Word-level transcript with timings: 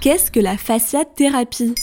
Qu'est-ce 0.00 0.30
que 0.30 0.40
la 0.40 0.56
fasciathérapie? 0.56 1.74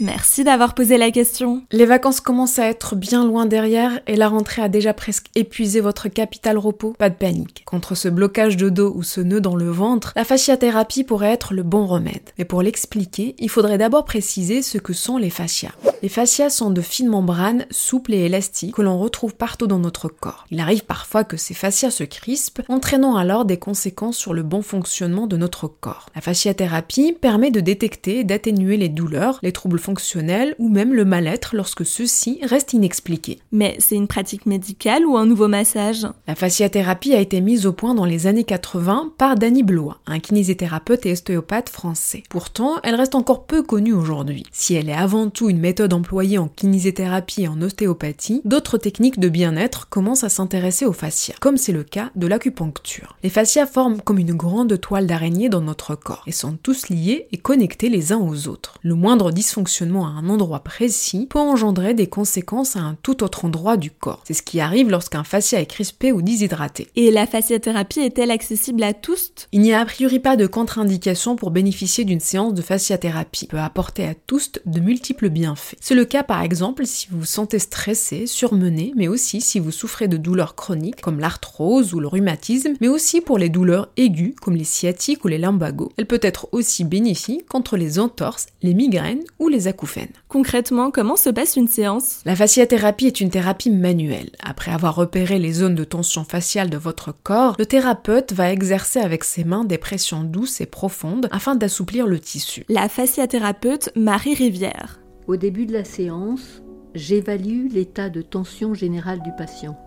Merci 0.00 0.42
d'avoir 0.42 0.74
posé 0.74 0.98
la 0.98 1.12
question. 1.12 1.62
Les 1.70 1.86
vacances 1.86 2.20
commencent 2.20 2.58
à 2.58 2.66
être 2.66 2.96
bien 2.96 3.24
loin 3.24 3.46
derrière 3.46 4.00
et 4.08 4.16
la 4.16 4.28
rentrée 4.28 4.62
a 4.62 4.68
déjà 4.68 4.92
presque 4.92 5.26
épuisé 5.36 5.80
votre 5.80 6.08
capital 6.08 6.58
repos. 6.58 6.92
Pas 6.98 7.08
de 7.08 7.14
panique. 7.14 7.62
Contre 7.64 7.94
ce 7.94 8.08
blocage 8.08 8.56
de 8.56 8.68
dos 8.68 8.92
ou 8.96 9.04
ce 9.04 9.20
nœud 9.20 9.40
dans 9.40 9.54
le 9.54 9.70
ventre, 9.70 10.12
la 10.16 10.24
fasciathérapie 10.24 11.04
pourrait 11.04 11.30
être 11.30 11.54
le 11.54 11.62
bon 11.62 11.86
remède. 11.86 12.30
Mais 12.36 12.44
pour 12.44 12.62
l'expliquer, 12.62 13.36
il 13.38 13.48
faudrait 13.48 13.78
d'abord 13.78 14.04
préciser 14.06 14.60
ce 14.62 14.78
que 14.78 14.92
sont 14.92 15.16
les 15.16 15.30
fascias. 15.30 15.70
Les 16.02 16.08
fascias 16.08 16.50
sont 16.50 16.72
de 16.72 16.80
fines 16.80 17.08
membranes 17.08 17.64
souples 17.70 18.12
et 18.12 18.24
élastiques 18.24 18.74
que 18.74 18.82
l'on 18.82 18.98
retrouve 18.98 19.36
partout 19.36 19.68
dans 19.68 19.78
notre 19.78 20.08
corps. 20.08 20.46
Il 20.50 20.58
arrive 20.58 20.84
parfois 20.84 21.22
que 21.22 21.36
ces 21.36 21.54
fascias 21.54 21.92
se 21.92 22.02
crispent, 22.02 22.62
entraînant 22.68 23.14
alors 23.14 23.44
des 23.44 23.56
conséquences 23.56 24.16
sur 24.16 24.34
le 24.34 24.42
bon 24.42 24.62
fonctionnement 24.62 25.28
de 25.28 25.36
notre 25.36 25.68
corps. 25.68 26.06
La 26.16 26.20
fasciathérapie 26.20 27.12
permet 27.12 27.52
de 27.52 27.60
détecter 27.60 28.18
et 28.18 28.24
d'atténuer 28.24 28.78
les 28.78 28.88
douleurs, 28.88 29.38
les 29.44 29.52
troubles 29.52 29.78
fonctionnels 29.78 30.56
ou 30.58 30.68
même 30.68 30.92
le 30.92 31.04
mal-être 31.04 31.54
lorsque 31.54 31.86
ceux-ci 31.86 32.40
restent 32.42 32.72
inexpliqués. 32.72 33.38
Mais 33.52 33.76
c'est 33.78 33.94
une 33.94 34.08
pratique 34.08 34.46
médicale 34.46 35.06
ou 35.06 35.16
un 35.16 35.24
nouveau 35.24 35.46
massage? 35.46 36.08
La 36.26 36.34
fasciathérapie 36.34 37.14
a 37.14 37.20
été 37.20 37.40
mise 37.40 37.64
au 37.64 37.72
point 37.72 37.94
dans 37.94 38.06
les 38.06 38.26
années 38.26 38.42
80 38.42 39.12
par 39.18 39.36
Danny 39.36 39.62
Blois, 39.62 39.98
un 40.06 40.18
kinésithérapeute 40.18 41.06
et 41.06 41.12
ostéopathe 41.12 41.68
français. 41.68 42.24
Pourtant, 42.28 42.80
elle 42.82 42.96
reste 42.96 43.14
encore 43.14 43.44
peu 43.46 43.62
connue 43.62 43.92
aujourd'hui. 43.92 44.42
Si 44.50 44.74
elle 44.74 44.88
est 44.88 44.94
avant 44.94 45.30
tout 45.30 45.48
une 45.48 45.60
méthode 45.60 45.91
employés 45.92 46.38
en 46.38 46.48
kinésithérapie 46.48 47.42
et 47.42 47.48
en 47.48 47.60
ostéopathie, 47.60 48.40
d'autres 48.44 48.78
techniques 48.78 49.20
de 49.20 49.28
bien-être 49.28 49.88
commencent 49.88 50.24
à 50.24 50.28
s'intéresser 50.28 50.86
aux 50.86 50.92
fascias, 50.92 51.34
comme 51.40 51.56
c'est 51.56 51.72
le 51.72 51.84
cas 51.84 52.10
de 52.16 52.26
l'acupuncture. 52.26 53.16
Les 53.22 53.30
fascias 53.30 53.66
forment 53.66 54.00
comme 54.00 54.18
une 54.18 54.34
grande 54.34 54.80
toile 54.80 55.06
d'araignée 55.06 55.48
dans 55.48 55.60
notre 55.60 55.94
corps 55.94 56.24
et 56.26 56.32
sont 56.32 56.56
tous 56.62 56.88
liés 56.88 57.28
et 57.32 57.36
connectés 57.36 57.88
les 57.88 58.12
uns 58.12 58.20
aux 58.20 58.48
autres. 58.48 58.78
Le 58.82 58.94
moindre 58.94 59.30
dysfonctionnement 59.30 60.06
à 60.06 60.10
un 60.10 60.28
endroit 60.28 60.60
précis 60.60 61.26
peut 61.28 61.38
engendrer 61.38 61.94
des 61.94 62.08
conséquences 62.08 62.76
à 62.76 62.80
un 62.80 62.96
tout 63.02 63.22
autre 63.22 63.44
endroit 63.44 63.76
du 63.76 63.90
corps. 63.90 64.22
C'est 64.24 64.34
ce 64.34 64.42
qui 64.42 64.60
arrive 64.60 64.90
lorsqu'un 64.90 65.24
fascia 65.24 65.60
est 65.60 65.66
crispé 65.66 66.12
ou 66.12 66.22
déshydraté. 66.22 66.88
Et 66.96 67.10
la 67.10 67.26
fasciathérapie 67.26 68.00
est-elle 68.00 68.30
accessible 68.30 68.82
à 68.82 68.94
tous? 68.94 69.32
Il 69.52 69.60
n'y 69.60 69.74
a 69.74 69.82
a 69.82 69.84
priori 69.84 70.20
pas 70.20 70.36
de 70.36 70.46
contre-indication 70.46 71.34
pour 71.34 71.50
bénéficier 71.50 72.04
d'une 72.04 72.20
séance 72.20 72.54
de 72.54 72.62
fasciathérapie. 72.62 73.48
peut 73.48 73.58
apporter 73.58 74.06
à 74.06 74.14
tous 74.14 74.52
de 74.64 74.78
multiples 74.78 75.28
bienfaits. 75.28 75.76
C'est 75.84 75.96
le 75.96 76.04
cas 76.04 76.22
par 76.22 76.42
exemple 76.42 76.86
si 76.86 77.08
vous 77.10 77.18
vous 77.18 77.26
sentez 77.26 77.58
stressé, 77.58 78.28
surmené, 78.28 78.92
mais 78.94 79.08
aussi 79.08 79.40
si 79.40 79.58
vous 79.58 79.72
souffrez 79.72 80.06
de 80.06 80.16
douleurs 80.16 80.54
chroniques 80.54 81.00
comme 81.00 81.18
l'arthrose 81.18 81.92
ou 81.92 81.98
le 81.98 82.06
rhumatisme, 82.06 82.74
mais 82.80 82.86
aussi 82.86 83.20
pour 83.20 83.36
les 83.36 83.48
douleurs 83.48 83.88
aiguës 83.96 84.36
comme 84.40 84.54
les 84.54 84.62
sciatiques 84.62 85.24
ou 85.24 85.28
les 85.28 85.38
lumbagos. 85.38 85.90
Elle 85.96 86.06
peut 86.06 86.20
être 86.22 86.46
aussi 86.52 86.84
bénéfique 86.84 87.48
contre 87.48 87.76
les 87.76 87.98
entorses, 87.98 88.46
les 88.62 88.74
migraines 88.74 89.24
ou 89.40 89.48
les 89.48 89.66
acouphènes. 89.66 90.12
Concrètement, 90.28 90.92
comment 90.92 91.16
se 91.16 91.30
passe 91.30 91.56
une 91.56 91.66
séance? 91.66 92.20
La 92.26 92.36
fasciathérapie 92.36 93.08
est 93.08 93.20
une 93.20 93.30
thérapie 93.30 93.70
manuelle. 93.70 94.30
Après 94.38 94.70
avoir 94.70 94.94
repéré 94.94 95.40
les 95.40 95.52
zones 95.52 95.74
de 95.74 95.82
tension 95.82 96.22
faciale 96.22 96.70
de 96.70 96.76
votre 96.76 97.12
corps, 97.24 97.56
le 97.58 97.66
thérapeute 97.66 98.32
va 98.32 98.52
exercer 98.52 99.00
avec 99.00 99.24
ses 99.24 99.42
mains 99.42 99.64
des 99.64 99.78
pressions 99.78 100.22
douces 100.22 100.60
et 100.60 100.66
profondes 100.66 101.28
afin 101.32 101.56
d'assouplir 101.56 102.06
le 102.06 102.20
tissu. 102.20 102.64
La 102.68 102.88
fasciathérapeute 102.88 103.90
Marie 103.96 104.34
Rivière. 104.34 105.01
Au 105.28 105.36
début 105.36 105.66
de 105.66 105.72
la 105.72 105.84
séance, 105.84 106.62
j'évalue 106.96 107.68
l'état 107.72 108.10
de 108.10 108.22
tension 108.22 108.74
générale 108.74 109.22
du 109.22 109.30
patient. 109.38 109.78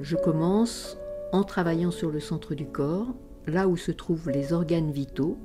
Je 0.00 0.16
commence 0.16 0.98
en 1.32 1.44
travaillant 1.44 1.92
sur 1.92 2.10
le 2.10 2.18
centre 2.18 2.56
du 2.56 2.66
corps, 2.66 3.14
là 3.46 3.68
où 3.68 3.76
se 3.76 3.92
trouvent 3.92 4.30
les 4.30 4.52
organes 4.52 4.90
vitaux, 4.90 5.38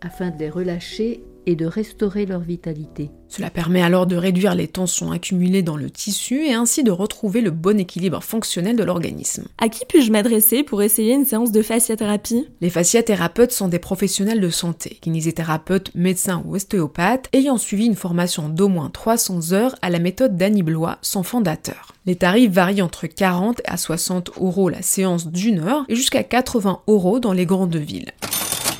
afin 0.00 0.30
de 0.30 0.38
les 0.38 0.50
relâcher 0.50 1.22
et 1.46 1.56
de 1.56 1.66
restaurer 1.66 2.26
leur 2.26 2.40
vitalité. 2.40 3.10
Cela 3.28 3.50
permet 3.50 3.82
alors 3.82 4.06
de 4.06 4.16
réduire 4.16 4.54
les 4.54 4.68
tensions 4.68 5.10
accumulées 5.10 5.62
dans 5.62 5.76
le 5.76 5.90
tissu 5.90 6.44
et 6.46 6.54
ainsi 6.54 6.84
de 6.84 6.90
retrouver 6.90 7.40
le 7.40 7.50
bon 7.50 7.78
équilibre 7.78 8.22
fonctionnel 8.22 8.76
de 8.76 8.84
l'organisme. 8.84 9.46
À 9.58 9.68
qui 9.68 9.84
puis-je 9.86 10.12
m'adresser 10.12 10.62
pour 10.62 10.82
essayer 10.82 11.14
une 11.14 11.24
séance 11.24 11.52
de 11.52 11.62
fasciathérapie? 11.62 12.48
Les 12.60 12.70
fasciathérapeutes 12.70 13.52
sont 13.52 13.68
des 13.68 13.78
professionnels 13.78 14.40
de 14.40 14.50
santé, 14.50 14.98
kinésithérapeutes, 15.00 15.94
médecins 15.94 16.42
ou 16.46 16.54
ostéopathes, 16.54 17.28
ayant 17.32 17.58
suivi 17.58 17.86
une 17.86 17.96
formation 17.96 18.48
d'au 18.48 18.68
moins 18.68 18.90
300 18.90 19.52
heures 19.52 19.74
à 19.82 19.90
la 19.90 19.98
méthode 19.98 20.36
d'Annie 20.36 20.62
Blois, 20.62 20.98
son 21.02 21.22
fondateur. 21.22 21.92
Les 22.06 22.16
tarifs 22.16 22.52
varient 22.52 22.82
entre 22.82 23.06
40 23.06 23.62
à 23.66 23.76
60 23.76 24.32
euros 24.40 24.68
la 24.68 24.82
séance 24.82 25.26
d'une 25.26 25.60
heure 25.60 25.84
et 25.88 25.96
jusqu'à 25.96 26.22
80 26.22 26.82
euros 26.86 27.18
dans 27.18 27.32
les 27.32 27.46
grandes 27.46 27.76
villes. 27.76 28.12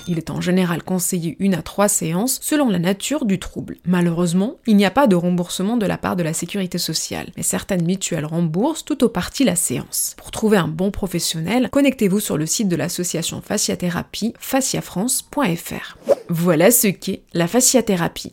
Il 0.07 0.19
est 0.19 0.31
en 0.31 0.41
général 0.41 0.83
conseillé 0.83 1.37
une 1.39 1.55
à 1.55 1.63
trois 1.63 1.89
séances 1.89 2.39
selon 2.43 2.69
la 2.69 2.79
nature 2.79 3.25
du 3.25 3.39
trouble. 3.39 3.77
Malheureusement, 3.87 4.57
il 4.67 4.77
n'y 4.77 4.85
a 4.85 4.91
pas 4.91 5.07
de 5.07 5.17
remboursement 5.17 5.77
de 5.77 5.87
la 5.87 5.99
part 5.99 6.17
de 6.17 6.23
la 6.23 6.33
sécurité 6.33 6.79
sociale, 6.79 7.31
mais 7.37 7.43
certaines 7.43 7.85
mutuelles 7.85 8.27
remboursent 8.27 8.85
tout 8.85 9.03
au 9.05 9.09
parti 9.09 9.45
la 9.45 9.57
séance. 9.57 10.15
Pour 10.19 10.31
trouver 10.31 10.59
un 10.59 10.69
bon 10.69 10.91
professionnel, 10.91 11.71
connectez-vous 11.71 12.21
sur 12.21 12.37
le 12.37 12.47
site 12.47 12.69
de 12.69 12.77
l'association 12.77 13.41
fasciathérapie 13.41 14.35
fasciafrance.fr. 14.39 15.97
Voilà 16.29 16.71
ce 16.71 16.89
qu'est 16.89 17.23
la 17.33 17.47
fasciathérapie. 17.47 18.33